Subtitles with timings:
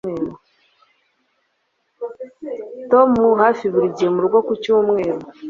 [2.91, 3.11] Tom
[3.41, 5.21] hafi buri gihe murugo ku cyumweru